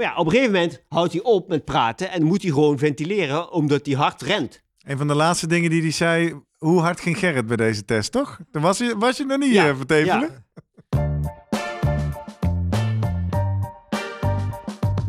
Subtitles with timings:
[0.00, 2.78] Maar ja, op een gegeven moment houdt hij op met praten en moet hij gewoon
[2.78, 4.62] ventileren omdat hij hard rent.
[4.78, 8.12] Een van de laatste dingen die hij zei, hoe hard ging Gerrit bij deze test,
[8.12, 8.38] toch?
[8.50, 10.30] Toen was je, was je nog niet Ja, ja, vertevelen?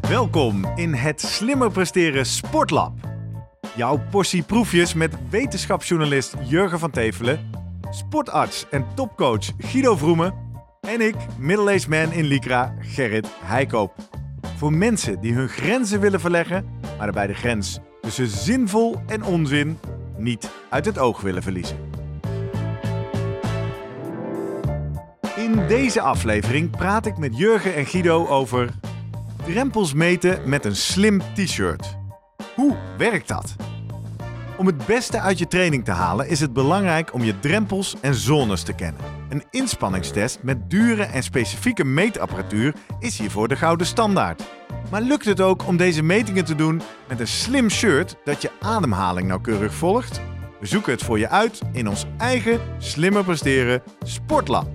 [0.10, 2.94] Welkom in het Slimmer Presteren Sportlab.
[3.76, 7.50] Jouw portie proefjes met wetenschapsjournalist Jurgen van Tevelen,
[7.90, 10.34] sportarts en topcoach Guido Vroemen
[10.82, 14.21] en ik, middle-aged man in Lycra, Gerrit Heikoop.
[14.62, 19.80] Voor mensen die hun grenzen willen verleggen, maar daarbij de grens tussen zinvol en onzin
[20.18, 21.78] niet uit het oog willen verliezen.
[25.36, 28.70] In deze aflevering praat ik met Jurgen en Guido over
[29.46, 31.98] drempels meten met een slim t-shirt.
[32.56, 33.56] Hoe werkt dat?
[34.58, 38.14] Om het beste uit je training te halen is het belangrijk om je drempels en
[38.14, 39.21] zones te kennen.
[39.32, 44.44] Een inspanningstest met dure en specifieke meetapparatuur is hiervoor de gouden standaard.
[44.90, 48.52] Maar lukt het ook om deze metingen te doen met een slim shirt dat je
[48.60, 50.22] ademhaling nauwkeurig volgt?
[50.60, 54.68] We zoeken het voor je uit in ons eigen slimmer presteren sportlab.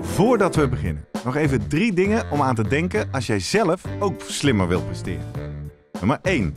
[0.00, 4.20] Voordat we beginnen, nog even drie dingen om aan te denken als jij zelf ook
[4.20, 5.32] slimmer wilt presteren.
[5.92, 6.56] Nummer 1.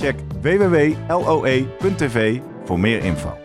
[0.00, 3.36] Check www.loe.tv voor meer info.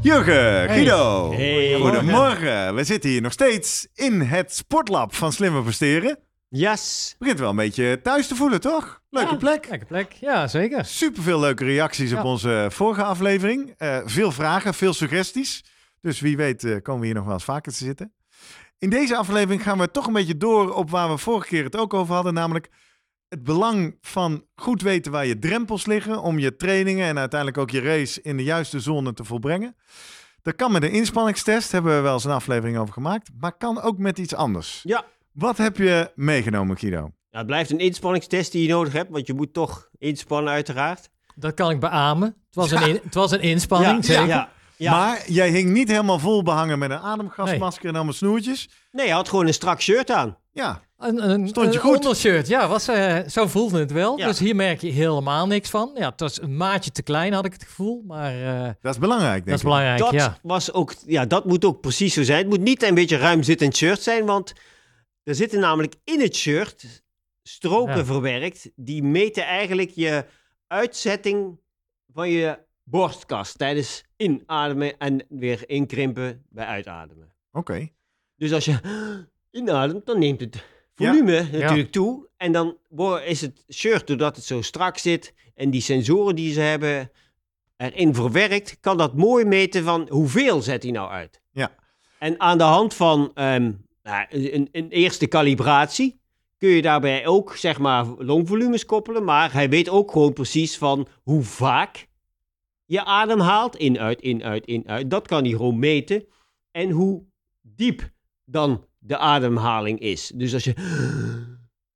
[0.00, 1.74] Jurgen, Guido, Hey.
[1.80, 2.74] goedemorgen.
[2.74, 6.18] We zitten hier nog steeds in het sportlab van Slimmer Presteren.
[6.48, 7.14] Yes.
[7.18, 9.02] Begint wel een beetje thuis te voelen, toch?
[9.10, 9.68] Leuke Ja, plek.
[9.68, 10.84] Lekker plek, ja zeker.
[10.84, 13.74] Superveel leuke reacties op onze vorige aflevering.
[13.76, 15.64] Eh, veel vragen, veel suggesties.
[16.00, 18.12] Dus wie weet eh, komen we hier nog wel eens vaker te zitten.
[18.80, 21.76] In deze aflevering gaan we toch een beetje door op waar we vorige keer het
[21.76, 22.34] ook over hadden.
[22.34, 22.68] Namelijk
[23.28, 26.22] het belang van goed weten waar je drempels liggen.
[26.22, 29.76] Om je trainingen en uiteindelijk ook je race in de juiste zone te volbrengen.
[30.42, 33.30] Dat kan met een inspanningstest, hebben we wel eens een aflevering over gemaakt.
[33.40, 34.80] Maar kan ook met iets anders.
[34.82, 35.04] Ja.
[35.32, 37.10] Wat heb je meegenomen, Guido?
[37.30, 41.08] Ja, het blijft een inspanningstest die je nodig hebt, want je moet toch inspannen uiteraard.
[41.34, 42.26] Dat kan ik beamen.
[42.46, 44.26] Het was een, in- het was een inspanning, ja, zeker.
[44.26, 44.90] ja, ja.
[44.96, 48.68] Maar jij hing niet helemaal vol behangen met een ademgasmasker en allemaal snoertjes.
[48.90, 50.38] Nee, je had gewoon een strak shirt aan.
[50.52, 51.96] Ja, Een, een, Stond je een goed?
[51.96, 54.18] ondershirt, ja, was, eh, zo voelde het wel.
[54.18, 54.26] Ja.
[54.26, 55.90] Dus hier merk je helemaal niks van.
[55.94, 58.02] Ja, het was een maatje te klein, had ik het gevoel.
[58.06, 59.66] Maar eh, dat is belangrijk, denk dat is ik.
[59.66, 60.38] belangrijk, dat, ja.
[60.42, 62.38] was ook, ja, dat moet ook precies zo zijn.
[62.38, 64.52] Het moet niet een beetje ruim zittend shirt zijn, want
[65.22, 67.02] er zitten namelijk in het shirt
[67.42, 68.04] stroken Ja.
[68.04, 68.70] verwerkt.
[68.76, 70.24] Die meten eigenlijk je
[70.66, 71.58] uitzetting
[72.12, 77.32] van je borstkas tijdens inademen en weer inkrimpen bij uitademen.
[77.52, 77.88] Oké.
[78.36, 78.78] Dus als je
[79.60, 80.64] inademt, dan neemt het
[80.94, 82.28] volume natuurlijk toe.
[82.36, 82.76] En dan
[83.24, 87.10] is het shirt, doordat het zo strak zit en die sensoren die ze hebben
[87.76, 91.40] erin verwerkt, kan dat mooi meten van hoeveel zet hij nou uit.
[91.50, 91.74] Ja.
[92.18, 96.20] En aan de hand van ehm, nou, een, een eerste kalibratie
[96.58, 101.08] kun je daarbij ook zeg maar longvolumes koppelen, maar hij weet ook gewoon precies van
[101.22, 102.08] hoe vaak
[102.90, 105.10] je adem haalt, in, uit, in, uit, in, uit.
[105.10, 106.24] Dat kan hij gewoon meten.
[106.70, 107.22] En hoe
[107.62, 108.10] diep
[108.44, 110.32] dan de ademhaling is.
[110.34, 110.74] Dus als je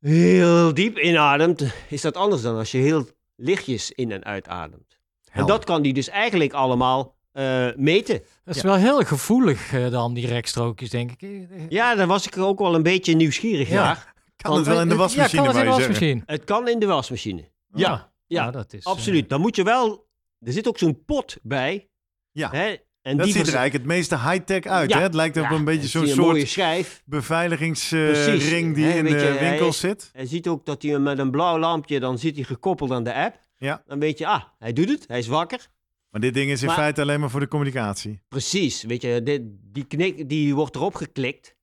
[0.00, 3.06] heel diep inademt, is dat anders dan als je heel
[3.36, 4.98] lichtjes in en uitademt.
[5.32, 8.22] En dat kan die dus eigenlijk allemaal eh, meten.
[8.44, 8.68] Dat is Ja.
[8.68, 11.22] wel heel gevoelig eh, dan, die rekstrookjes, denk ik.
[11.22, 13.84] Eh, Ja, daar was ik ook wel een beetje nieuwsgierig Ja.
[13.84, 14.14] naar.
[14.36, 16.22] Kan het wel in de eh, wasmachine, Ja, kan het in de wasmachine.
[16.26, 17.48] Het kan in de wasmachine.
[17.74, 19.28] Ja, Ah, ja, nou, dat is, eh, absoluut.
[19.28, 20.03] Dan moet je wel...
[20.44, 21.88] Er zit ook zo'n pot bij.
[22.32, 22.50] Ja.
[22.50, 22.76] Hè?
[23.02, 24.90] En Dat die ziet er eigenlijk het meeste high-tech uit.
[24.90, 24.96] Ja.
[24.96, 25.02] Hè?
[25.02, 27.02] Het lijkt op Ja, een beetje zo'n mooie soort schijf.
[27.04, 28.74] beveiligingsring Precies.
[28.74, 30.10] die Hè, in de je, hij- winkel zit.
[30.12, 33.14] Hij ziet ook dat hij met een blauw lampje, dan zit hij gekoppeld aan de
[33.14, 33.40] app.
[33.56, 33.82] Ja.
[33.86, 35.68] Dan weet je, ah, hij doet het, hij is wakker.
[36.10, 38.20] Maar dit ding is in Maar- feite alleen maar voor de communicatie.
[38.28, 39.42] Precies, weet je, dit-
[39.72, 41.54] die, knik, die wordt erop geklikt.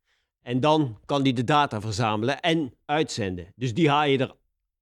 [0.41, 3.53] En dan kan hij de data verzamelen en uitzenden.
[3.55, 4.35] Dus die haal je er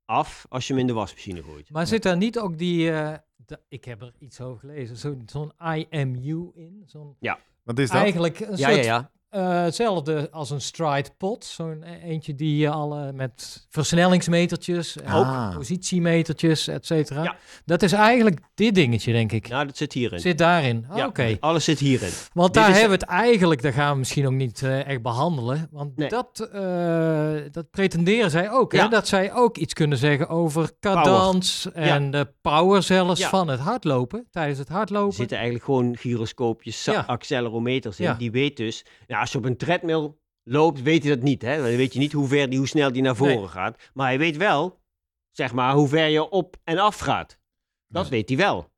[0.06, 1.70] af als je hem in de wasmachine gooit.
[1.72, 2.92] Maar zit daar niet ook die...
[2.92, 3.14] eh,
[3.68, 4.98] ik heb er iets over gelezen.
[4.98, 5.52] zo- Zo'n
[5.90, 6.84] IMU in.
[6.86, 7.16] Zo'n,
[7.64, 8.02] Wat is dat?
[8.02, 9.12] eigenlijk een Ja, soort ja, ja.
[9.30, 11.46] Eh, hetzelfde als een stride pot.
[11.46, 15.18] Zo'n e- eentje die je alle met versnellingsmetertjes, en Ah.
[15.50, 17.24] ook positiemetertjes, et cetera.
[17.24, 17.36] Ja.
[17.66, 19.48] Dat is eigenlijk dit dingetje, denk ik.
[19.48, 20.20] Nou, dat zit hierin.
[20.20, 20.86] Zit daarin.
[20.90, 21.38] Ah, ja, Oké.
[21.40, 22.10] alles zit hierin.
[22.34, 24.88] Want Dit daar is- hebben we het eigenlijk, daar gaan we misschien ook niet eh,
[24.88, 25.68] echt behandelen.
[25.72, 26.10] Want Nee.
[26.10, 28.72] dat, eh, dat pretenderen zij ook.
[28.72, 28.78] Hè?
[28.78, 28.88] Ja.
[28.88, 33.30] Dat zij ook iets kunnen zeggen over cadans en de power zelfs Ja.
[33.30, 34.28] van het hardlopen.
[34.32, 35.14] Tijdens het Er hardlopen.
[35.16, 38.06] zitten eigenlijk gewoon gyroscoopjes, accelerometers in.
[38.06, 38.14] Ja.
[38.14, 40.14] Die weet dus, nou, als je op een treadmill
[40.44, 41.42] loopt, weet hij dat niet.
[41.42, 41.56] Hè?
[41.56, 43.48] Dan weet je niet hoe, ver die, hoe snel die naar voren Nee.
[43.48, 43.90] gaat.
[43.94, 44.82] Maar hij weet wel,
[45.32, 47.40] zeg maar, hoe ver je op en af gaat.
[47.88, 48.12] Dat Ja.
[48.12, 48.69] weet hij wel.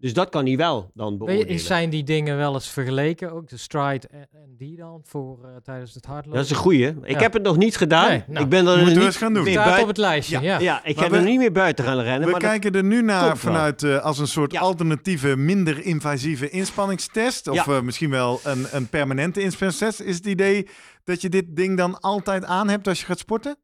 [0.00, 1.58] Dus dat kan hij wel dan beoordelen.
[1.58, 3.32] zijn die dingen wel eens vergeleken?
[3.32, 6.32] Ook de stride en, en die dan voor eh, tijdens het hardlopen?
[6.38, 6.86] Dat is een goeie.
[7.02, 7.18] Ik Ja.
[7.18, 8.08] heb het nog niet gedaan.
[8.08, 9.44] Nee, nou, ik ben er moeten we niet eens gaan doen.
[9.44, 10.40] meer buiten- op het lijstje.
[10.40, 10.58] Ja.
[10.58, 12.24] Ja, ik Maar heb we- er niet meer buiten gaan rennen.
[12.24, 14.60] We maar kijken er nu naar vanuit eh, als een soort Ja.
[14.60, 17.48] alternatieve, minder invasieve inspanningstest.
[17.48, 17.72] Of Ja.
[17.76, 20.00] eh, misschien wel een, een permanente inspanningstest.
[20.00, 20.68] Is het idee
[21.04, 23.56] dat je dit ding dan altijd aan hebt als je gaat sporten?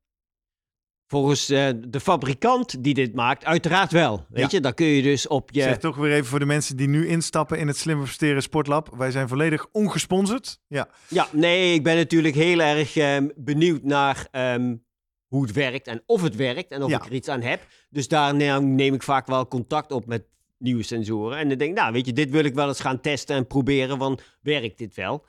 [1.07, 4.25] Volgens eh, de fabrikant die dit maakt, uiteraard wel.
[4.29, 4.49] Weet Ja.
[4.51, 5.63] je, dan kun je dus op je...
[5.63, 8.95] Zeg toch weer even voor de mensen die nu instappen in het Slimmer Presteren Sportlab.
[8.97, 10.59] Wij zijn volledig ongesponsord.
[10.69, 14.75] Ja, Ja, nee, ik ben natuurlijk heel erg ehm, benieuwd naar ehm,
[15.27, 16.97] hoe het werkt en of het werkt en of Ja.
[16.97, 17.67] ik er iets aan heb.
[17.91, 20.25] Dus daar neem, ik vaak wel contact op met
[20.59, 21.39] nieuwe sensoren.
[21.39, 23.47] En dan denk ik, nou, weet je, dit wil ik wel eens gaan testen en
[23.47, 25.25] proberen, want werkt dit wel?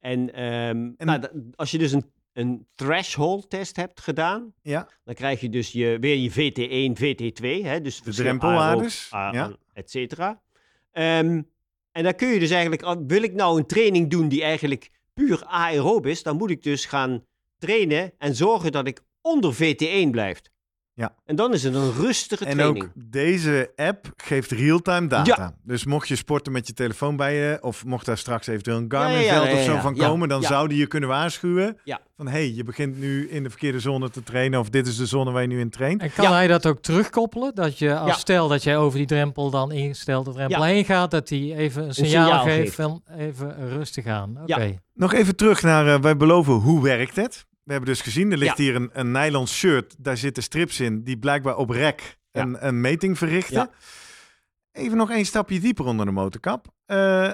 [0.00, 1.20] En, ehm, En- nou,
[1.54, 2.04] als je dus een,
[2.38, 4.88] een threshold test hebt gedaan, ja.
[5.04, 9.56] dan krijg je dus je, weer je VT1, VT2, hè, dus verschil drempelwaardes, ja.
[9.72, 10.42] et cetera.
[10.92, 11.42] Ehm,
[11.92, 15.44] en dan kun je dus eigenlijk, wil ik nou een training doen die eigenlijk puur
[15.44, 17.24] aerob is, dan moet ik dus gaan
[17.58, 20.40] trainen en zorgen dat ik onder VT1 blijf.
[20.98, 21.12] Ja.
[21.26, 22.84] En dan is het een rustige En training.
[22.84, 25.54] ook deze app geeft real-time data.
[25.62, 28.84] Dus mocht je sporten met je telefoon bij je, of mocht daar straks eventueel een
[28.88, 30.46] Garmin-veld Ja, ja, ja, of zo ja, van ja, komen, dan ja.
[30.48, 31.76] zou die je kunnen waarschuwen.
[31.84, 32.00] Ja.
[32.16, 34.96] Van hé, hey, je begint nu in de verkeerde zone te trainen, of dit is
[34.96, 36.00] de zone waar je nu in traint.
[36.02, 36.32] En kan Ja.
[36.32, 37.54] hij dat ook terugkoppelen?
[37.54, 38.16] Dat je, als Ja.
[38.16, 40.64] stel dat jij over die drempel dan ingesteld de drempel Ja.
[40.66, 42.74] heen gaat, dat hij even een signaal, signaal geeft geeft.
[42.74, 44.38] van even rustig aan.
[44.42, 44.62] Oké.
[44.62, 44.70] Ja.
[44.94, 47.46] Nog even terug naar, eh, wij beloven, hoe werkt het?
[47.68, 48.62] We hebben dus gezien, er ligt Ja.
[48.64, 52.42] hier een, een nylon shirt, daar zitten strips in, die blijkbaar op rek Ja.
[52.42, 53.54] een, een meting verrichten.
[53.56, 53.70] Ja.
[54.72, 56.66] Even nog één stapje dieper onder de motorkap.
[56.86, 57.32] Eh,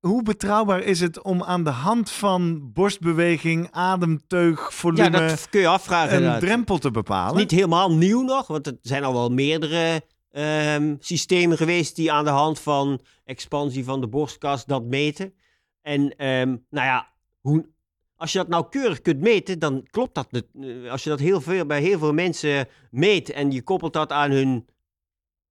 [0.00, 5.60] hoe betrouwbaar is het om aan de hand van borstbeweging, ademteug, ja, volume dat kun
[5.60, 6.08] je afvragen.
[6.10, 6.40] een inderdaad.
[6.40, 7.36] drempel te bepalen?
[7.36, 12.24] Niet helemaal nieuw nog, want er zijn al wel meerdere ehm, systemen geweest die aan
[12.24, 15.34] de hand van expansie van de borstkas dat meten.
[15.82, 17.08] En ehm, nou ja,
[17.40, 17.68] hoe,
[18.20, 20.28] als je dat nauwkeurig kunt meten, dan klopt dat.
[20.32, 24.12] eh, Als je dat heel veel, bij heel veel mensen meet en je koppelt dat
[24.12, 24.66] aan hun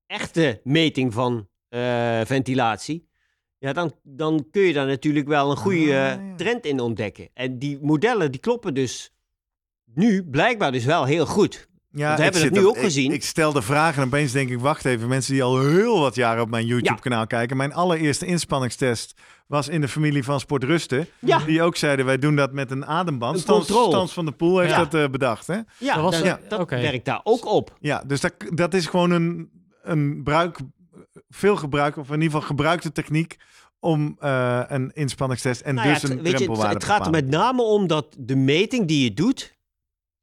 [0.06, 3.08] echte meting van eh, ventilatie,
[3.58, 6.36] ja, dan, dan kun je daar natuurlijk wel een goede Ah, ja.
[6.36, 7.30] trend in ontdekken.
[7.34, 9.12] En die modellen die kloppen dus
[9.94, 11.69] nu blijkbaar dus wel heel goed.
[11.92, 13.12] Ja, we ik hebben het zit nu op- ook ik- gezien.
[13.12, 16.16] Ik stel de vraag en opeens denk ik, wacht even, mensen die al heel wat
[16.16, 17.58] jaren op mijn YouTube-kanaal kijken.
[17.58, 19.14] Mijn allereerste inspanningstest
[19.48, 21.08] was in de familie van Sportrusten.
[21.20, 21.40] Ja.
[21.40, 23.36] Die ook zeiden, wij doen dat met een ademband.
[23.36, 23.90] Een Stans, controle.
[23.92, 24.86] Stans van de Poel heeft Ja.
[24.86, 25.58] dat eh, bedacht, hè?
[25.78, 27.78] Ja, Dat was dat, werkt daar ook op.
[27.80, 29.50] Ja, dus dat, dat is gewoon een,
[29.84, 30.58] een bruik,
[31.30, 33.38] veel gebruik, of in ieder geval gebruikte techniek
[33.80, 36.86] om eh, een inspanningstest en Nou ja, dus het, een weet je, het, het te
[36.86, 39.58] gaat er met name om dat de meting die je doet,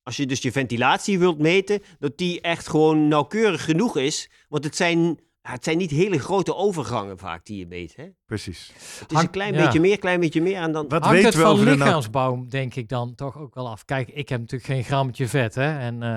[0.06, 4.30] als je dus je ventilatie wilt meten, dat die echt gewoon nauwkeurig genoeg is.
[4.48, 4.98] Want het zijn,
[5.42, 7.96] ja, het zijn niet hele grote overgangen vaak die je meet.
[7.96, 8.04] Hè?
[8.26, 8.70] Precies.
[8.74, 9.64] Het is Hangt- een klein ja.
[9.64, 10.56] beetje meer, klein beetje meer.
[10.56, 13.54] En dan, Wat Hangt weten het we van nou- lichaamsbouw, denk ik dan toch ook
[13.54, 13.84] wel af.
[13.84, 15.78] Kijk, ik heb natuurlijk geen grammetje vet, hè.
[15.78, 16.16] En, eh,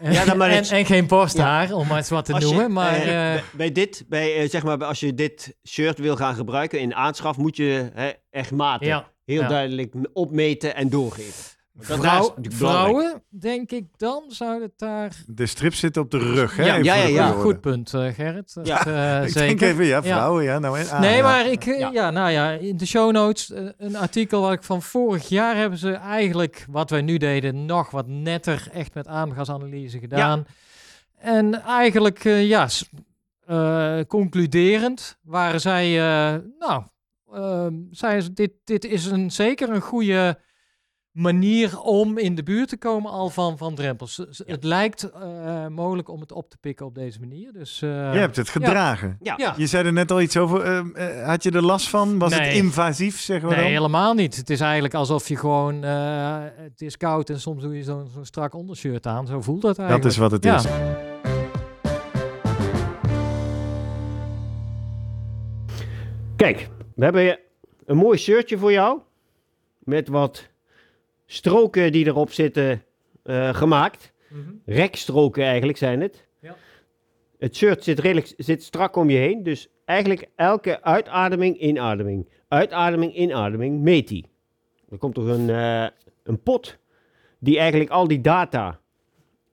[0.00, 2.42] en, Ja, dan maar en, het- en geen borsthaar, om maar eens wat te Als
[2.44, 2.72] je, noemen.
[2.72, 6.34] maar eh, eh, bij, bij dit, bij, zeg maar, als je dit shirt wil gaan
[6.34, 8.86] gebruiken in aanschaf, moet je hè, echt maten.
[8.86, 9.48] ja, Heel ja.
[9.48, 11.58] duidelijk opmeten en doorgeven.
[11.80, 15.16] Vrouw- vrouwen, denk ik dan, zou het daar...
[15.26, 16.64] De strip zit op de rug, hè?
[16.64, 17.30] Ja, ja, ja.
[17.30, 18.54] Goed punt, eh, Gerrit.
[18.54, 18.86] Dat, Ja.
[18.86, 19.48] eh, Ik zeker.
[19.58, 20.58] denk even, ja, vrouwen, ja.
[20.58, 21.22] Nou, ah, nee, ja.
[21.22, 21.90] maar ik, eh, Ja.
[21.92, 22.10] ja.
[22.10, 25.78] nou ja, in de show notes eh, een artikel wat ik van vorig jaar hebben
[25.78, 30.46] ze eigenlijk, wat wij nu deden, nog wat netter, echt met aandgasanalyse gedaan.
[31.18, 32.68] En eigenlijk, eh, ja,
[33.46, 36.82] eh, concluderend waren zij, eh, nou,
[37.32, 40.38] ehm zeiden ze, dit, dit is een, zeker een goede
[41.12, 44.16] manier om in de buurt te komen al van, van drempels.
[44.16, 44.26] Ja.
[44.46, 47.52] Het lijkt eh, mogelijk om het op te pikken op deze manier.
[47.52, 49.16] Dus, eh, Je hebt het gedragen.
[49.20, 49.34] Ja.
[49.36, 49.54] ja.
[49.56, 50.62] Je zei er net al iets over.
[50.94, 52.18] eh, had je er last van?
[52.18, 53.72] Was het invasief, zeggen we Nee, dan?
[53.72, 54.36] helemaal niet.
[54.36, 55.84] Het is eigenlijk alsof je gewoon...
[55.84, 59.26] eh, het is koud en soms doe je zo'n zo'n strak ondershirt aan.
[59.26, 60.02] Zo voelt dat eigenlijk.
[60.02, 60.56] Dat is wat het Ja.
[60.56, 60.66] is.
[66.36, 67.38] Kijk, we hebben
[67.86, 69.00] een mooi shirtje voor jou.
[69.78, 70.48] met wat
[71.30, 72.82] stroken die erop zitten
[73.22, 74.12] eh, gemaakt.
[74.28, 74.40] Mhm.
[74.64, 76.26] Rekstroken eigenlijk zijn het.
[76.40, 76.56] Ja.
[77.38, 79.42] Het shirt zit, redelijk, zit strak om je heen.
[79.42, 82.28] Dus eigenlijk elke uitademing, inademing.
[82.48, 84.26] Uitademing, inademing, meet die.
[84.90, 85.86] Er komt toch een, eh,
[86.22, 86.78] een pot
[87.38, 88.80] die eigenlijk al die data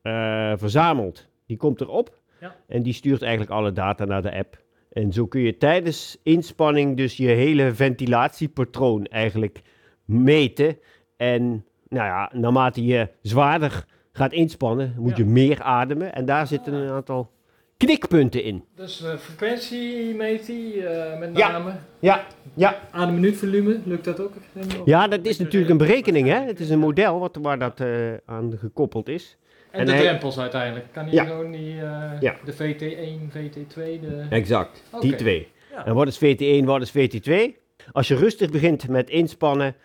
[0.02, 1.28] eh, verzamelt.
[1.46, 2.56] Die komt erop Ja.
[2.68, 4.64] en die stuurt eigenlijk alle data naar de app.
[4.92, 9.62] En zo kun je tijdens inspanning dus je hele ventilatiepatroon eigenlijk
[10.06, 10.78] meten.
[11.18, 15.24] En nou ja, naarmate je zwaarder gaat inspannen, moet Ja.
[15.24, 16.14] je meer ademen.
[16.14, 17.32] En daar zitten een aantal
[17.78, 18.64] knikpunten in.
[18.76, 20.56] Dus uh, frequentie meet hij
[21.14, 21.52] uh, met Ja.
[21.52, 21.72] name.
[22.00, 22.80] Ja, ja.
[22.92, 24.34] Aan de minuutvolume, lukt dat ook?
[24.86, 26.28] ja dat is natuurlijk een berekening.
[26.28, 26.40] Hè?
[26.46, 27.88] Het is een model wat, waar dat eh,
[28.26, 29.38] aan gekoppeld is.
[29.72, 30.86] En, En de hij- drempels uiteindelijk.
[30.92, 31.24] Kan hij Ja.
[31.24, 32.36] gewoon die, eh, Ja.
[32.46, 34.26] de VT1, VT2, de...
[34.30, 35.48] Exact, die twee.
[35.72, 35.86] Ja.
[35.86, 37.56] En wat is VT1, wat is VT2?
[37.92, 39.76] Als je rustig begint met inspannen,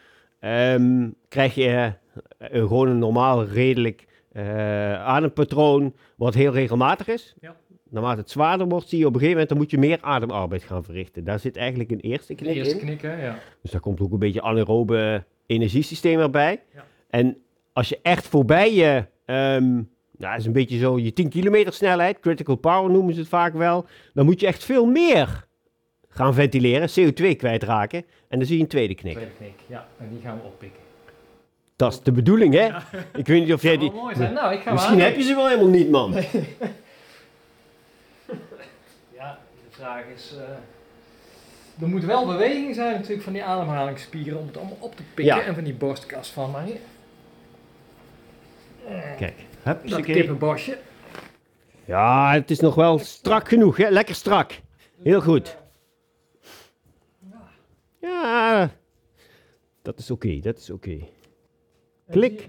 [0.42, 1.92] ehm, krijg je eh,
[2.38, 7.34] een, gewoon een normaal, redelijk eh, adempatroon, wat heel regelmatig is.
[7.40, 7.56] Ja.
[7.88, 10.62] Naarmate het zwaarder wordt, zie je op een gegeven moment, dan moet je meer ademarbeid
[10.62, 11.24] gaan verrichten.
[11.24, 12.80] Daar zit eigenlijk een eerste knik eerste in.
[12.80, 13.38] knikken, ja.
[13.62, 16.62] Dus daar komt ook een beetje anaerobe energiesysteem erbij.
[16.74, 16.84] Ja.
[17.10, 17.36] En
[17.72, 19.80] als je echt voorbij je, ehm
[20.22, 23.54] nou, is een beetje zo je 10 kilometer snelheid, critical power noemen ze het vaak
[23.54, 25.46] wel, dan moet je echt veel meer
[26.14, 28.04] gaan ventileren, CO2 kwijtraken.
[28.28, 29.12] En dan zie je een tweede knik.
[29.12, 29.86] Tweede knik, ja.
[29.98, 30.80] En die gaan we oppikken.
[31.76, 32.68] Dat is de bedoeling, hè?
[33.14, 33.92] Ik weet niet of jij die...
[33.92, 34.32] mooi zijn.
[34.32, 36.14] Nou, ik ga Misschien heb je ze wel helemaal niet, man.
[39.16, 40.32] Ja, de vraag is...
[40.36, 45.02] eh, er moet wel beweging zijn natuurlijk van die ademhalingsspieren om het allemaal op te
[45.14, 45.36] pikken.
[45.36, 45.42] Ja.
[45.42, 46.80] En van die borstkas van mij.
[49.18, 50.14] Kijk, Dat huppakee.
[50.14, 50.78] kippenbosje.
[51.84, 53.88] Ja, het is nog wel strak genoeg, hè?
[53.88, 54.60] Lekker strak.
[55.02, 55.56] Heel goed.
[58.02, 58.70] Ja,
[59.82, 60.98] dat is oké, dat is oké.
[62.10, 62.46] Klik.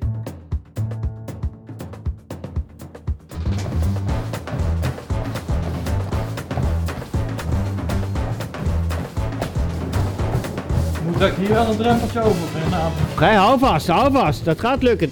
[11.06, 12.92] Moet ik hier wel een drempeltje over brengen?
[13.16, 14.46] Ga hou vast, hou vast.
[14.46, 15.12] Dat gaat lukken.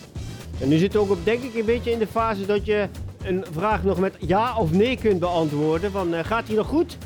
[0.59, 2.87] En nu zit ook op, denk ik, een beetje in de fase dat je
[3.23, 5.91] een vraag nog met ja of nee kunt beantwoorden.
[5.91, 6.97] Van, eh, gaat die nog goed?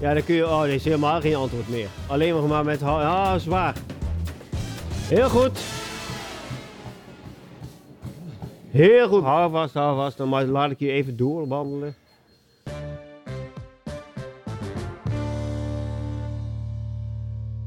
[0.00, 1.88] Ja, dan kun je, oh, er is helemaal geen antwoord meer.
[2.06, 3.74] Alleen nog maar met, ah, zwaar.
[5.08, 5.60] Heel goed.
[8.70, 9.22] Heel goed.
[9.22, 10.16] Hou vast, hou vast.
[10.16, 11.94] Dan maar laat ik je even doorwandelen.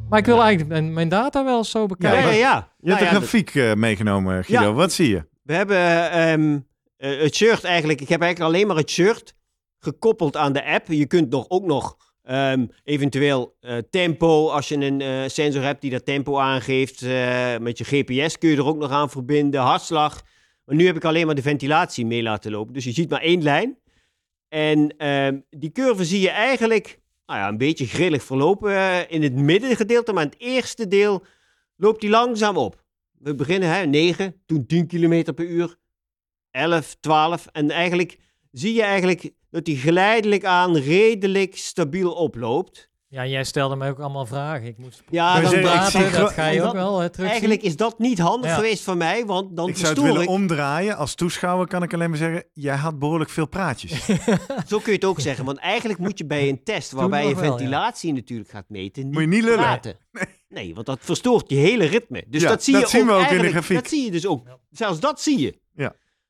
[0.09, 2.21] Maar ik wil eigenlijk mijn, mijn data wel zo Ja, bekijken.
[2.21, 2.53] ja, ja.
[2.79, 4.63] Je hebt Nou een ja, grafiek eh, meegenomen, Guido.
[4.63, 4.73] Ja.
[4.73, 5.27] Wat zie je?
[5.43, 6.59] We hebben ehm,
[6.97, 8.01] eh, het shirt eigenlijk.
[8.01, 9.35] Ik heb eigenlijk alleen maar het shirt
[9.79, 10.87] gekoppeld aan de app.
[10.87, 15.81] Je kunt nog, ook nog ehm, eventueel eh, tempo, als je een eh, sensor hebt
[15.81, 17.01] die dat tempo aangeeft.
[17.01, 19.61] eh, met je GPS kun je er ook nog aan verbinden.
[19.61, 20.21] Hartslag.
[20.65, 22.73] Maar nu heb ik alleen maar de ventilatie mee laten lopen.
[22.73, 23.77] Dus je ziet maar één lijn.
[24.47, 29.35] En ehm, die curve zie je eigenlijk nou ja, een beetje grillig verlopen in het
[29.35, 30.13] middengedeelte.
[30.13, 31.25] Maar in het eerste deel
[31.75, 32.83] loopt die langzaam op.
[33.11, 35.77] We beginnen hè, 9, toen 10 km per uur,
[36.51, 37.47] 11, 12.
[37.51, 38.17] En eigenlijk
[38.51, 42.89] zie je eigenlijk dat die geleidelijk aan redelijk stabiel oploopt.
[43.07, 44.67] Ja, jij stelde mij ook allemaal vragen.
[44.67, 47.07] Ik moest Ja, Maar dan praten, dat ga je dat- ook wel hè.
[47.17, 48.55] Eigenlijk is dat niet handig Ja.
[48.55, 50.29] geweest van mij, want dan ik zou het willen ik.
[50.29, 50.97] omdraaien.
[50.97, 54.05] Als toeschouwer kan ik alleen maar zeggen, jij had behoorlijk veel praatjes.
[54.67, 55.45] Zo kun je het ook zeggen.
[55.45, 57.57] Want eigenlijk moet je bij een test waarbij je nog wel, ja.
[57.57, 59.57] ventilatie natuurlijk gaat meten, niet, Moet je niet lullen.
[59.59, 59.97] praten.
[60.49, 60.73] Nee.
[60.73, 62.23] want dat verstoort je hele ritme.
[62.27, 63.75] Dus Ja, dat zie dat je zien ook we ook in de grafiek.
[63.77, 64.47] Dat zie je dus ook.
[64.69, 65.59] Zelfs dat zie je.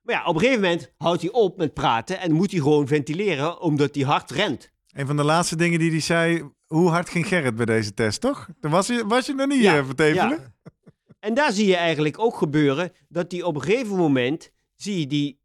[0.03, 0.13] Ja.
[0.13, 2.87] Maar ja, op een gegeven moment houdt hij op met praten en moet hij gewoon
[2.87, 4.71] ventileren omdat hij hard rent.
[4.91, 8.21] Een van de laatste dingen die hij zei, hoe hard ging Gerrit bij deze test,
[8.21, 8.49] toch?
[8.59, 10.55] Toen was je, was je nog niet Ja, eh, vertevelen?
[11.19, 15.07] En daar zie je eigenlijk ook gebeuren dat hij op een gegeven moment, zie je
[15.07, 15.39] die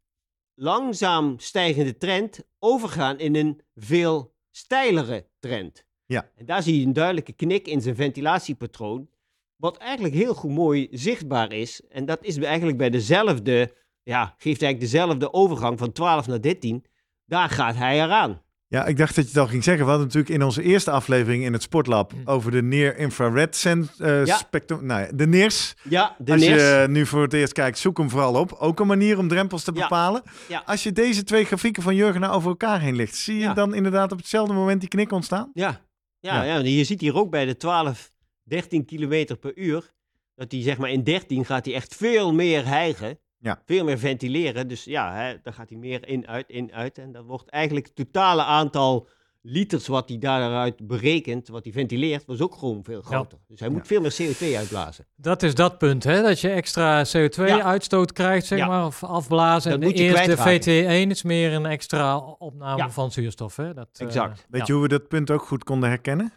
[0.53, 5.85] langzaam stijgende trend overgaan in een veel steilere trend.
[6.05, 6.31] Ja.
[6.35, 9.09] En daar zie je een duidelijke knik in zijn ventilatiepatroon,
[9.55, 11.81] wat eigenlijk heel goed mooi zichtbaar is.
[11.89, 13.73] En dat is eigenlijk bij dezelfde,
[14.07, 16.85] ja, geeft eigenlijk dezelfde overgang van 12 naar 13.
[17.25, 18.41] Daar gaat hij eraan.
[18.69, 19.83] Ja, ik dacht dat je het al ging zeggen.
[19.83, 22.29] We hadden natuurlijk in onze eerste aflevering in het Sportlab Hm.
[22.29, 24.37] over de near-infrared sen- eh, Ja.
[24.37, 24.85] spectrum.
[24.85, 25.75] Nou ja, de NIRS.
[25.89, 26.61] Ja, de Als NIRS.
[26.61, 28.51] je nu voor het eerst kijkt, zoek hem vooral op.
[28.53, 30.21] Ook een manier om drempels te bepalen.
[30.47, 30.63] Ja.
[30.65, 33.73] Als je deze twee grafieken van Jurgen nou over elkaar heen ligt, zie je dan
[33.73, 35.51] inderdaad op hetzelfde moment die knik ontstaan?
[35.53, 35.81] Ja,
[36.19, 36.57] ja, Ja.
[36.57, 36.63] ja.
[36.63, 38.11] je ziet hier ook bij de 12,
[38.43, 39.91] 13 kilometer per uur,
[40.35, 43.19] dat hij zeg maar in 13 gaat hij echt veel meer hijgen.
[43.39, 43.61] Ja.
[43.65, 44.67] Veel meer ventileren.
[44.67, 46.97] Dus ja, hè, dan gaat hij meer in, uit, in, uit.
[46.97, 49.07] En dan wordt eigenlijk het totale aantal
[49.41, 53.37] liters wat hij daaruit berekent, wat hij ventileert, was ook gewoon veel groter.
[53.47, 55.05] Dus hij moet veel meer CO2 uitblazen.
[55.15, 56.21] Dat is dat punt, hè?
[56.21, 57.05] Dat je extra Ja.
[57.17, 58.67] CO2-uitstoot krijgt, zeg Ja.
[58.67, 59.71] maar, of afblazen.
[59.71, 61.07] Dat en de moet je eerste kwijtraken.
[61.07, 62.89] VT1 is meer een extra opname Ja.
[62.89, 63.73] van zuurstof, hè?
[63.73, 64.45] Dat, eh, Exact.
[64.49, 64.65] Weet ja.
[64.67, 66.31] je hoe we dat punt ook goed konden herkennen?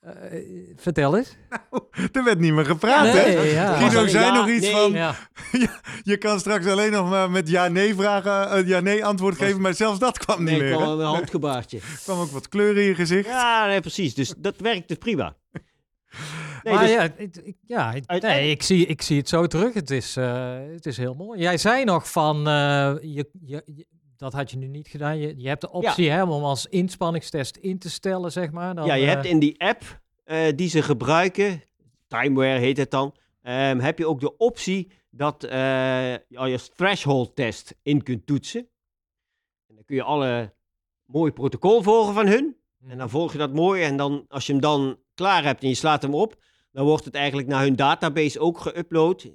[0.00, 0.12] Eh,
[0.76, 1.36] vertel eens.
[2.12, 3.12] Er werd niet meer gepraat, hè?
[3.34, 3.76] Nee, ja.
[3.76, 4.72] Guido zei ja, nog iets nee?
[4.72, 5.14] van, Ja.
[6.02, 9.74] je kan straks alleen nog maar met ja-nee vragen, eh, ja-nee antwoord Was- geven, maar
[9.74, 10.76] zelfs dat kwam niet Nee, meer.
[10.76, 11.04] kwam hè?
[11.04, 11.76] een handgebaartje.
[11.92, 13.28] Er kwam ook wat kleur in je gezicht.
[13.28, 14.14] Ja, nee, precies.
[14.14, 15.36] Dus dat werkt dus prima.
[16.62, 19.74] Nee, maar dus- ja, ik, ja nee, ik, zie, ik zie het zo terug.
[19.74, 21.40] Het is, eh, het is heel mooi.
[21.40, 23.86] Jij zei nog van, eh, je, je, je-
[24.20, 25.18] dat had je nu niet gedaan.
[25.18, 28.74] Je, je hebt de optie hè, om als inspanningstest in te stellen, zeg maar.
[28.74, 31.62] Dan, ja, je eh, hebt in die app eh, die ze gebruiken,
[32.06, 35.50] Timeware heet het dan, ehm, heb je ook de optie dat eh,
[36.12, 38.68] je al je threshold test in kunt toetsen.
[39.66, 40.54] En dan kun je alle
[41.04, 42.56] mooi protocol volgen van hun.
[42.88, 45.68] En dan volg je dat mooi en dan, als je hem dan klaar hebt en
[45.68, 49.34] je slaat hem op, dan wordt het eigenlijk naar hun database ook geüpload.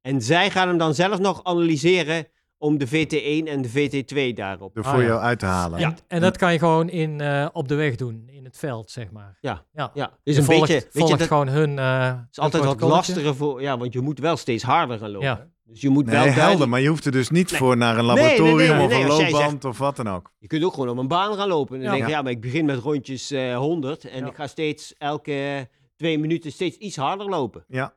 [0.00, 2.26] En zij gaan hem dan zelf nog analyseren
[2.58, 4.76] om de VT1 en de VT2 daarop.
[4.76, 5.06] Er Ah, voor ja.
[5.06, 5.78] jou uit te halen.
[5.78, 8.90] En, en dat kan je gewoon in, eh, op de weg doen, in het veld,
[8.90, 9.38] zeg maar.
[9.40, 9.90] Ja, ja.
[9.94, 12.80] Ja, is Je een volgt, beetje, weet je, dat gewoon hun eh is altijd wat
[12.80, 15.28] lastiger voor, ja, want je moet wel steeds harder gaan lopen.
[15.28, 15.46] Ja.
[15.64, 17.60] Dus je moet Nee, wel helder, duidelijk- maar je hoeft er dus niet Nee.
[17.60, 20.30] voor naar een Nee, nee, nee, laboratorium nee, of een loopband of wat dan ook.
[20.38, 21.74] Je kunt ook gewoon op een baan gaan lopen.
[21.76, 21.96] En dan Ja.
[21.96, 24.26] denk je, ja, maar ik begin met rondjes eh 100 en Ja.
[24.26, 27.64] ik ga steeds elke twee minuten steeds iets harder lopen.
[27.68, 27.94] Ja.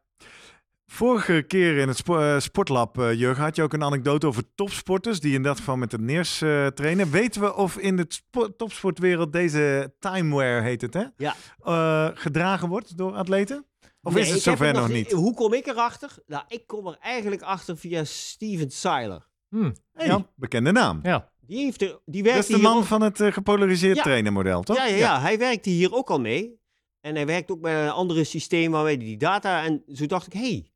[0.91, 4.43] Vorige keer in het spo- eh, sportlab, eh Jurgen, had je ook een anekdote over
[4.55, 7.11] topsporters die in dat geval met de neers eh, trainen.
[7.11, 11.35] Weten we of in de spo- topsportwereld deze timeware, heet het hè, Ja.
[11.63, 13.65] eh, gedragen wordt door atleten?
[14.01, 15.11] Of Nee, is het zover nog nog niet?
[15.11, 16.15] Hoe kom ik erachter?
[16.27, 19.27] Nou, ik kom er eigenlijk achter via Steven Seiler.
[19.49, 20.25] Hm, Hey, Ja.
[20.35, 20.99] bekende naam.
[21.03, 21.29] ja.
[21.41, 24.03] Die, heeft er, die Dat werkte is de man ook- van het gepolariseerd Ja.
[24.03, 24.77] trainermodel, toch?
[24.77, 26.57] Ja, ja, ja, hij werkte hier ook al mee.
[27.01, 29.63] En hij werkt ook met een andere systeem waarmee hij die data...
[29.63, 30.67] En zo dacht ik, hé, hey,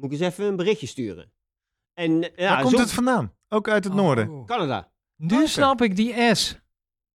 [0.00, 1.32] moet ik eens even een berichtje sturen.
[1.94, 3.32] En eh, ja, Waar komt zo- het vandaan?
[3.48, 4.28] Ook uit het noorden.
[4.30, 4.46] Oh.
[4.46, 4.92] Canada.
[5.16, 6.58] Nu snap ik die S.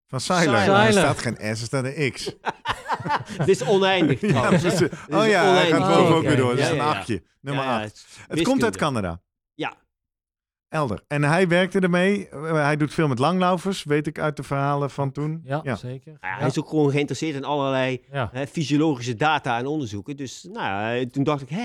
[0.06, 0.58] Van Seiler.
[0.58, 0.86] Seiler.
[0.86, 2.24] Er staat geen S, er staat een X.
[3.38, 4.64] Het is oneindig trouwens.
[4.64, 6.26] is oh ja, hij gaat boven ook oké.
[6.28, 6.50] weer door.
[6.50, 6.98] Dat is Ja, een ja, ja.
[6.98, 7.22] achtje.
[7.40, 8.06] Nummer Ja, ja, acht.
[8.28, 8.76] het komt uit.
[8.76, 9.22] Canada.
[9.54, 9.74] Ja.
[10.68, 11.04] Elder.
[11.06, 12.28] En hij werkte ermee.
[12.28, 15.40] Eh, Hij doet veel met langlaufers, weet ik uit de verhalen van toen.
[15.44, 15.74] Ja, Ja.
[15.76, 16.16] zeker.
[16.20, 18.28] Ja, hij is ook gewoon geïnteresseerd in allerlei Ja.
[18.32, 20.16] hè, fysiologische data en onderzoeken.
[20.16, 21.64] Dus nou, eh, toen dacht ik, hè?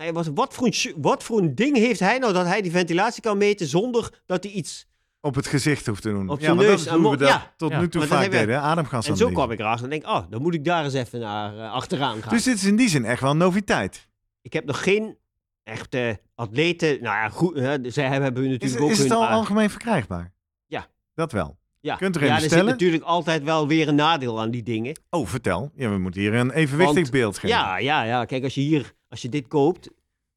[0.00, 2.70] Hij was, wat, voor een, wat voor een ding heeft hij nou dat hij die
[2.70, 4.88] ventilatie kan meten zonder dat hij iets...
[5.20, 6.28] Op het gezicht hoeft te doen.
[6.28, 7.54] Op ja, maar neus dat is we mond, dat ja.
[7.56, 7.80] tot Ja.
[7.80, 8.62] nu toe Maar vaak we- deden.
[8.62, 8.98] hè?
[9.00, 11.58] En zo kwam ik erachter en denk, oh, dan moet ik daar eens even naar
[11.58, 12.32] eh, achteraan gaan.
[12.32, 14.08] Dus dit is in die zin echt wel een noviteit.
[14.42, 15.18] Ik heb nog geen
[15.62, 16.88] echte atleten...
[16.88, 20.32] Nou ja, goed, hè, zij hebben Is, natuurlijk ook is het al ah, algemeen verkrijgbaar?
[20.66, 20.86] Ja.
[21.14, 21.58] Dat wel.
[21.80, 21.96] ja.
[21.96, 24.98] kunt er ja, er zit natuurlijk altijd wel weer een nadeel aan die dingen.
[25.10, 25.70] Oh, vertel.
[25.74, 27.56] Ja, we moeten hier een evenwichtig Want- beeld geven.
[27.56, 28.24] Ja, ja, ja.
[28.24, 29.90] Kijk, als je hier, als je dit koopt,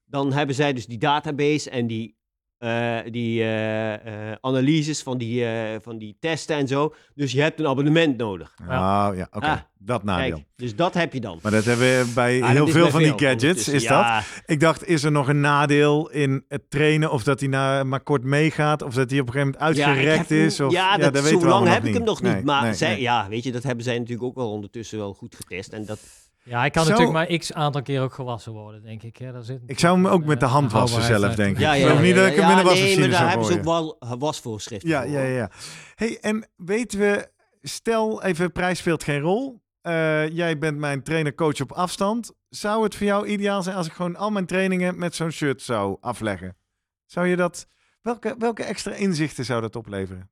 [0.06, 2.16] dan hebben zij dus die database en die,
[2.58, 3.94] eh, die eh,
[4.32, 6.94] eh, analyses van die, eh, van die testen en zo.
[7.16, 8.54] Dus je hebt een abonnement nodig.
[8.62, 8.68] Oh,
[9.16, 9.46] ja, oké.
[9.46, 10.36] Ah, dat nadeel.
[10.36, 11.40] Kijk, dus dat heb je dan.
[11.42, 13.74] Maar dat hebben we bij Ah, heel dat veel bij van die gadgets, ondertussen.
[13.74, 14.06] is dat?
[14.46, 17.12] Ik dacht, is er nog een nadeel in het trainen?
[17.12, 18.82] Of dat hij nou maar kort meegaat?
[18.82, 20.60] Of dat hij op een gegeven moment ja, uitgerekt heb- is?
[20.60, 22.34] Of, ja, dat, weten zo we lang heb ik hem nog niet.
[22.34, 23.02] Nee, maar nee, zij, nee.
[23.02, 25.70] ja, weet je, dat hebben zij natuurlijk ook wel ondertussen wel goed getest.
[25.74, 26.00] En dat,
[26.44, 29.18] Ja, ik kan Zo- natuurlijk maar x aantal keer ook gewassen worden, denk ik.
[29.18, 29.32] Hè.
[29.32, 31.62] Daar zit Ik zou hem ook met de eh, hand wassen zelf, denk ik.
[31.62, 33.10] ja, Ik ja, geloof ja, niet dat ja, ik hem in de ja, nee, maar
[33.10, 35.52] daar hebben ze ook wel wasvoorschriften Ja, voor, ja, ja.
[35.96, 39.62] hey, en weten we, stel even, prijs speelt geen rol.
[39.82, 42.32] Eh, jij bent mijn trainer-coach op afstand.
[42.50, 45.62] Zou het voor jou ideaal zijn als ik gewoon al mijn trainingen met zo'n shirt
[45.62, 46.58] zou afleggen?
[47.06, 47.68] Zou je dat...
[48.02, 50.32] Welke, welke extra inzichten zou dat opleveren?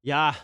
[0.00, 0.34] Ja,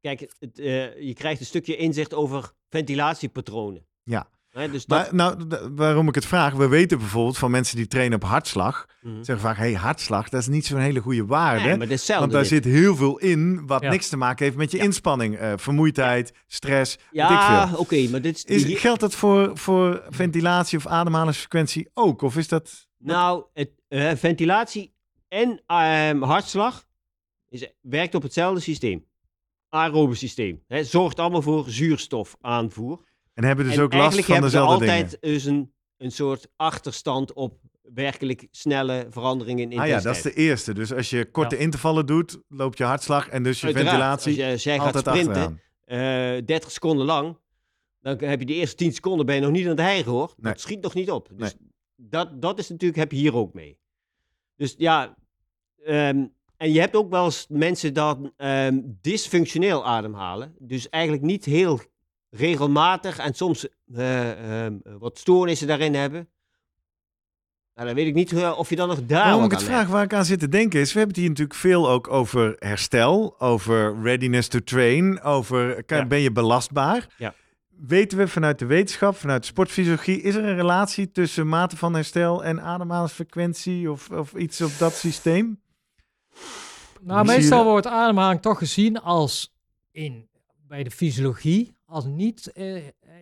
[0.00, 3.86] kijk, het, eh, je krijgt een stukje inzicht over ventilatiepatronen.
[4.02, 4.28] Ja.
[4.50, 7.86] Hè, dus dat, Maar, nou, waarom ik het vraag, we weten bijvoorbeeld van mensen die
[7.86, 9.14] trainen op hartslag, Mhm.
[9.22, 11.60] zeggen vaak, hey, hartslag, dat is niet zo'n hele goede waarde.
[11.60, 12.48] Nee, maar want daar dit.
[12.50, 13.90] zit heel veel in wat Ja.
[13.90, 14.82] niks te maken heeft met je Ja.
[14.82, 15.36] inspanning.
[15.36, 18.44] eh, vermoeidheid, stress, Ja, oké, maar dit is...
[18.44, 22.22] Is, die- geldt dat voor, voor ventilatie of ademhalingsfrequentie ook?
[22.22, 22.88] Of is dat...
[22.98, 24.94] Nou, het, eh, ventilatie
[25.28, 26.84] en ehm, hartslag
[27.48, 29.04] is, werkt op hetzelfde systeem.
[29.70, 30.62] Aerobe systeem.
[30.66, 33.02] Hè, zorgt allemaal voor zuurstofaanvoer.
[33.34, 35.34] En hebben dus en ook last eigenlijk van hebben ze dezelfde altijd dingen?
[35.34, 37.58] dus een, een soort achterstand op
[37.94, 40.74] werkelijk snelle veranderingen in Ah ja, dat is de eerste.
[40.74, 44.46] Dus als je korte intervallen doet, loopt je hartslag en dus je Uiteraard, ventilatie Als,
[44.46, 46.36] je, als jij gaat altijd sprinten, achteraan.
[46.38, 47.38] eh 30 seconden lang,
[48.00, 50.34] dan heb je de eerste 10 seconden ben je nog niet aan het hijgen hoor.
[50.36, 50.52] Nee.
[50.52, 51.28] Dat schiet nog niet op.
[51.36, 51.54] Dus
[51.96, 53.78] dat, dat is natuurlijk, heb je hier ook mee.
[54.56, 55.16] Dus ja,
[55.84, 56.26] ehm,
[56.60, 60.54] En je hebt ook wel eens mensen dat ehm, dysfunctioneel ademhalen.
[60.58, 61.80] Dus eigenlijk niet heel
[62.30, 66.28] regelmatig en soms eh, ehm, wat stoornissen daarin hebben.
[67.74, 69.66] Nou, dan weet ik niet eh, of je dan nog daar Waarom wat ik het
[69.66, 72.08] vraag waar ik aan zit te denken is, we hebben het hier natuurlijk veel ook
[72.08, 76.06] over herstel, over readiness to train, over kan, Ja.
[76.06, 77.06] ben je belastbaar.
[77.16, 77.34] Ja.
[77.68, 81.94] Weten we vanuit de wetenschap, vanuit de sportfysiologie, is er een relatie tussen mate van
[81.94, 85.60] herstel en ademhalingsfrequentie of, of iets op dat systeem?
[87.00, 89.54] Nou, meestal wordt ademhaling toch gezien als
[89.92, 90.28] in,
[90.68, 92.76] bij de fysiologie als niet eh,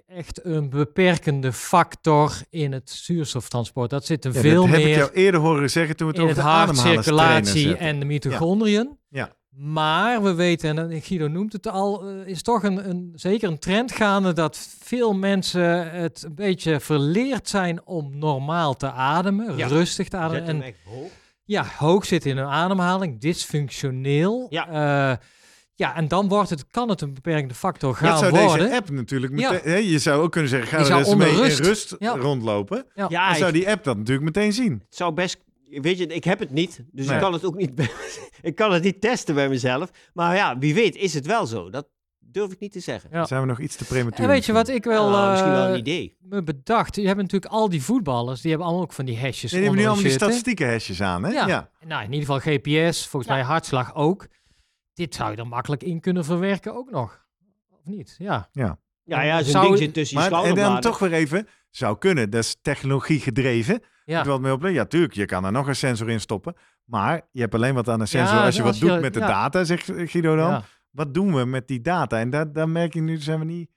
[0.07, 3.91] echt een beperkende factor in het zuurstoftransport.
[3.91, 6.13] Dat zit er Ja, veel dat heb ik meer jou eerder horen zeggen toen we
[6.13, 6.57] het in over het de
[6.91, 8.99] hartcirculatie en de mitochondriën.
[9.09, 9.37] Ja.
[9.51, 13.59] Maar we weten, en Guido noemt het al, eh, is toch een, een, zeker een
[13.59, 19.67] trend gaande dat veel mensen het een beetje verleerd zijn om normaal te ademen, Ja.
[19.67, 20.47] rustig te Zet ademen.
[20.47, 21.11] hem En echt hoog.
[21.49, 24.47] Ja, hoog zitten in hun ademhaling, dysfunctioneel.
[24.51, 24.69] Ja.
[25.11, 25.17] Eh,
[25.75, 28.59] ja, en dan wordt het, kan het een beperkende factor Dat gaan zou worden.
[28.65, 29.51] deze app natuurlijk Ja.
[29.51, 31.59] meteen, hè, je zou ook kunnen zeggen, ga er zou eens mee rust.
[31.59, 32.17] in rust Ja.
[32.17, 32.87] rondlopen.
[32.95, 33.07] Ja.
[33.09, 34.73] Ja, Dan ik- zou die app dat natuurlijk meteen zien.
[34.73, 35.39] Het zou best.
[35.71, 37.15] Weet je, ik heb het niet, dus Nee.
[37.15, 37.73] ik kan het ook niet.
[38.43, 39.91] ik kan het niet testen bij mezelf.
[40.13, 41.71] Maar ja, wie weet is het wel zo.
[41.71, 41.87] Dat
[42.31, 43.11] durf ik niet te zeggen.
[43.13, 43.25] Ja.
[43.25, 44.25] Zijn we nog iets te prematuur?
[44.25, 46.17] En weet je wat ik wel, misschien wel eh, een idee.
[46.21, 46.97] me bedacht?
[46.97, 49.61] Je hebt natuurlijk al die voetballers, die hebben allemaal ook van die hesjes Nee, die
[49.61, 51.31] hebben nu allemaal die statistieken hesjes aan, hè?
[51.31, 51.47] Ja.
[51.47, 51.71] ja.
[51.87, 53.39] Nou, in ieder geval GPS, volgens Ja.
[53.39, 54.27] mij hartslag ook.
[54.95, 57.27] Dit zou je er makkelijk in kunnen verwerken ook nog.
[57.71, 58.15] Of niet?
[58.19, 58.49] Ja.
[58.53, 58.79] Ja,
[59.23, 62.31] ja, zo'n Zou- ding zit tussen je Maar en dan toch weer even, zou kunnen,
[62.31, 63.83] dat is technologie gedreven.
[64.05, 64.25] Ja.
[64.25, 64.73] Wat mee.
[64.73, 66.55] Ja, tuurlijk, je kan er nog een sensor in stoppen.
[66.85, 69.01] Maar je hebt alleen wat aan een sensor Ja, als je als wat je- doet
[69.03, 69.27] met de ja.
[69.27, 70.51] data, zegt Guido dan.
[70.51, 70.63] Ja.
[70.91, 72.19] Wat doen we met die data?
[72.19, 73.71] En daar, daar merk je nu, zijn we niet...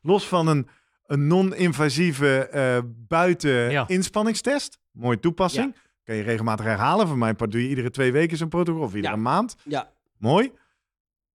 [0.00, 0.68] Los van een,
[1.06, 2.78] een non-invasieve eh
[3.08, 3.88] buiten Ja.
[3.88, 4.78] inspanningstest.
[4.90, 5.76] Mooie toepassing.
[6.04, 7.08] Kan je regelmatig herhalen.
[7.08, 9.20] Voor mijn part doe je iedere twee weken zo'n protocol of iedere Ja.
[9.20, 9.56] maand.
[9.64, 9.90] Ja.
[10.18, 10.52] Mooi.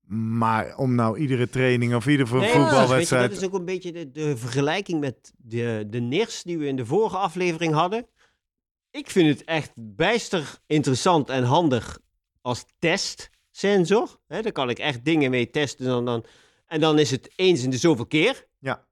[0.08, 3.24] Maar om nou iedere training of iedere Nee, voetbalwedstrijd...
[3.24, 6.66] Je, dat is ook een beetje de, de vergelijking met de, de NIRS die we
[6.68, 8.08] in de vorige aflevering hadden.
[8.92, 12.00] Ik vind het echt bijster interessant en handig
[12.42, 12.66] als
[13.54, 14.20] testsensor.
[14.28, 15.86] Hè, daar kan ik echt dingen mee testen.
[15.86, 16.26] Dan, dan,
[16.68, 18.48] en dan is het eens in de zoveel keer.
[18.60, 18.88] Ja.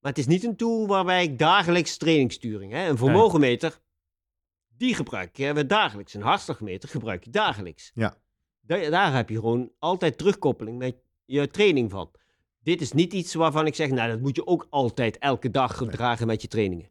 [0.00, 2.72] Maar het is niet een tool waarbij ik dagelijks trainingssturing...
[2.72, 3.78] Hè, een vermogenmeter,
[4.76, 6.14] die gebruik je dagelijks.
[6.14, 7.90] Een hartslagmeter gebruik je dagelijks.
[7.94, 8.16] Ja.
[8.60, 12.10] Daar, daar heb je gewoon altijd terugkoppeling met je training van.
[12.62, 15.76] Dit is niet iets waarvan ik zeg, nou, dat moet je ook altijd elke dag
[15.76, 16.90] gedragen met je trainingen.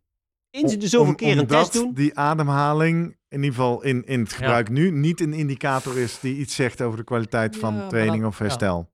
[0.56, 1.94] Eens in de zoveel Om- keer een test doen.
[1.94, 6.36] die ademhaling, in ieder geval in, in het gebruik nu, niet een indicator is die
[6.38, 8.90] iets zegt over de kwaliteit Ja, van training dan- of herstel.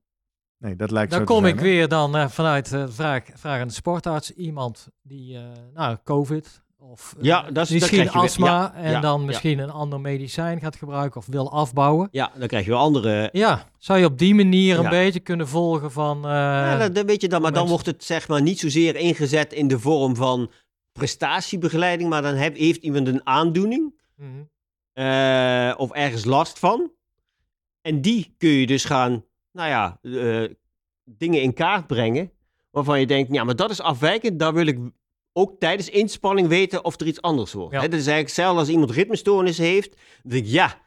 [0.58, 1.64] Nee, dat lijkt Dan zo kom zijn, ik hè?
[1.64, 4.30] weer dan eh, vanuit de vraag, vraag aan de sportarts.
[4.34, 5.42] Iemand die, eh,
[5.74, 8.10] nou, COVID of eh, Ja, dat is- misschien weer.
[8.10, 9.26] astma Ja, en ja, dan ja.
[9.26, 12.08] misschien een ander medicijn gaat gebruiken of wil afbouwen.
[12.10, 13.28] Ja, dan krijg je weer andere...
[13.32, 16.16] Ja, zou je op die manier een beetje kunnen volgen van...
[16.24, 18.96] eh, ja, dat, dat weet je dan, maar dan wordt het zeg maar niet zozeer
[18.96, 20.50] ingezet in de vorm van
[20.92, 24.28] prestatiebegeleiding, maar dan heb, heeft iemand een aandoening mhm.
[24.92, 26.92] eh, of ergens last van.
[27.80, 30.50] En die kun je dus gaan, nou ja, eh,
[31.04, 32.32] dingen in kaart brengen
[32.70, 34.78] waarvan je denkt, ja, maar dat is afwijkend, daar wil ik
[35.32, 37.72] ook tijdens inspanning weten of er iets anders wordt.
[37.72, 37.80] Ja.
[37.80, 39.90] Hè, dat is eigenlijk hetzelfde als iemand ritmestoornissen heeft.
[40.22, 40.80] Dan denk ik, ja,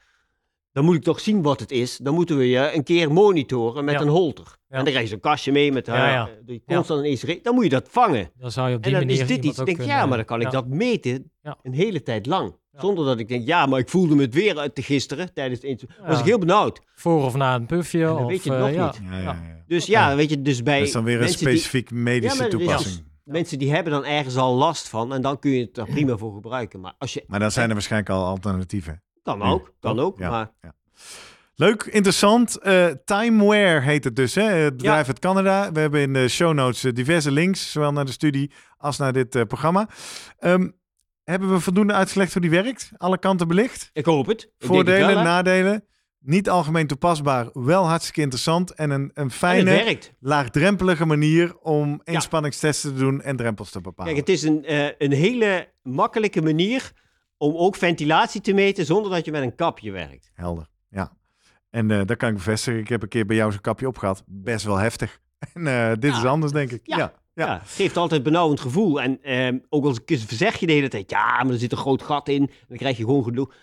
[0.76, 1.98] dan moet ik toch zien wat het is.
[1.98, 4.02] Dan moeten we je een keer monitoren met Ja.
[4.02, 4.44] een holter.
[4.46, 4.54] Ja.
[4.78, 6.30] En dan krijg je zo'n kastje mee met Ja, eh, ja.
[6.46, 8.30] die constant ineens rit- Dan moet je dat vangen.
[8.38, 9.60] Dan zou je op En die dan manier is dit iets.
[9.60, 11.58] ook denk ik, ja, kunnen- maar dan kan ik dat meten Ja.
[11.64, 12.56] een hele tijd lang.
[12.72, 12.80] Ja.
[12.80, 15.62] Zonder dat ik denk, ja, maar ik voelde me het weer uit te gisteren tijdens
[15.62, 16.80] het ins- Was ik heel benauwd.
[16.96, 18.00] Voor of na een puffje.
[18.00, 18.86] En dan of, weet je het eh, nog ja.
[18.86, 19.10] niet.
[19.12, 19.64] Ja, ja, ja.
[19.68, 22.38] Dus ja, weet je, dus bij Dat is dan weer een mensen die- specifiek medische
[22.38, 23.04] maar is- toepassing.
[23.24, 26.18] Mensen die hebben dan ergens al last van en dan kun je het er prima
[26.18, 26.80] voor gebruiken.
[26.80, 29.04] Maar als je, Maar dan zijn er waarschijnlijk al alternatieven.
[29.26, 30.18] Kan Nu, ook, kan ook.
[30.18, 30.30] Ja.
[30.30, 30.74] Maar
[31.58, 32.58] Leuk, interessant.
[32.58, 34.44] Eh, Timeware heet het dus, hè?
[34.44, 35.72] het bedrijf uit Canada.
[35.72, 39.14] We hebben in de show notes eh, diverse links, zowel naar de studie als naar
[39.14, 39.90] dit eh, programma.
[40.40, 40.70] Ehm,
[41.24, 42.92] hebben we voldoende uitgelegd hoe die werkt?
[42.98, 43.90] Alle kanten belicht?
[43.94, 44.42] ik hoop het.
[44.42, 45.86] Ik denk het Voordelen, wel, nadelen?
[46.20, 48.72] Niet algemeen toepasbaar, wel hartstikke interessant.
[48.72, 54.14] En een, een fijne, laagdrempelige manier om inspanningstesten te doen en drempels te bepalen.
[54.14, 54.64] Kijk, het is een,
[54.98, 56.92] een hele makkelijke manier
[57.38, 60.32] om ook ventilatie te meten zonder dat je met een kapje werkt.
[60.34, 61.12] Helder, ja.
[61.70, 62.80] En eh dat kan ik bevestigen.
[62.80, 64.24] Ik heb een keer bij jou zo'n kapje opgehad.
[64.26, 65.20] Best wel heftig.
[65.54, 66.18] En eh, dit Ja.
[66.18, 66.80] is anders, denk ik.
[66.84, 66.98] Ja.
[66.98, 67.46] Ja, ja.
[67.46, 67.60] Ja.
[67.60, 69.02] het geeft altijd een benauwend gevoel.
[69.02, 72.02] En ehm, ook als zeg je de hele tijd, ja, maar er zit een groot
[72.02, 72.50] gat in.
[72.68, 73.54] Dan krijg je gewoon genoeg.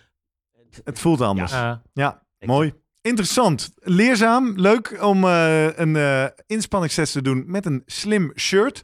[0.83, 1.51] Het voelt anders.
[1.51, 2.23] Ja, Ja.
[2.39, 2.73] Ik- mooi.
[3.01, 3.71] Interessant.
[3.75, 4.53] Leerzaam.
[4.59, 8.83] Leuk om eh, een eh inspanningstest te doen met een slim shirt.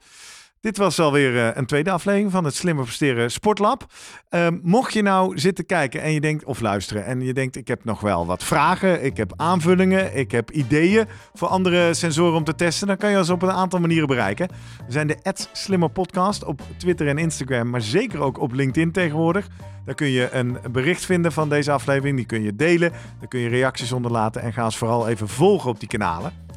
[0.61, 3.85] Dit was alweer uh, een tweede aflevering van het Slimmer Presteren Sportlab.
[4.29, 7.67] Uh, mocht je nou zitten kijken en je denkt, of luisteren, en je denkt: ik
[7.67, 12.43] heb nog wel wat vragen, ik heb aanvullingen, ik heb ideeën voor andere sensoren om
[12.43, 14.47] te testen, dan kan je ons op een aantal manieren bereiken.
[14.85, 19.47] We zijn de Slimmer Podcast op Twitter en Instagram, maar zeker ook op LinkedIn tegenwoordig.
[19.85, 23.39] Daar kun je een bericht vinden van deze aflevering, die kun je delen, daar kun
[23.39, 26.47] je reacties onderlaten en ga ons vooral even volgen op die kanalen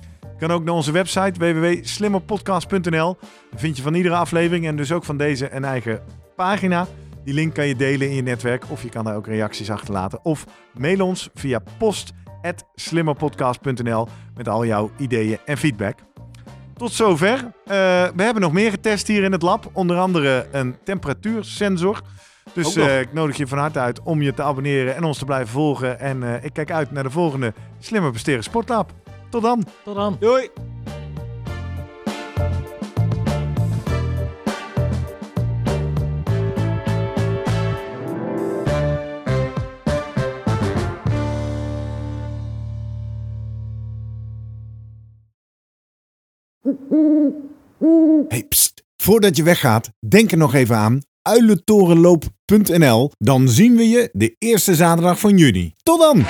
[0.42, 3.16] kan ook naar onze website www.slimmerpodcast.nl.
[3.50, 6.02] Daar vind je van iedere aflevering en dus ook van deze een eigen
[6.36, 6.86] pagina.
[7.24, 10.24] Die link kan je delen in je netwerk of je kan daar ook reacties achterlaten.
[10.24, 10.46] Of
[10.78, 15.98] mail ons via post.slimmerpodcast.nl met al jouw ideeën en feedback.
[16.76, 17.34] Tot zover.
[17.34, 17.44] Uh,
[18.14, 19.70] we hebben nog meer getest hier in het lab.
[19.72, 22.00] Onder andere een temperatuursensor.
[22.52, 25.24] Dus uh, ik nodig je van harte uit om je te abonneren en ons te
[25.24, 26.00] blijven volgen.
[26.00, 29.01] En uh, ik kijk uit naar de volgende Slimmer Besteren Sportlab.
[29.32, 29.64] Tot dan.
[29.84, 30.16] Tot dan.
[30.20, 30.50] Doei.
[48.28, 48.82] Hey, pst.
[48.96, 53.10] Voordat je weggaat, denk er nog even aan uilentorenloop.nl.
[53.18, 55.74] Dan zien we je de eerste zaterdag van juni.
[55.82, 56.24] Tot dan!